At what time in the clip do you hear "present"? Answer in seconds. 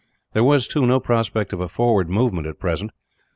2.57-2.89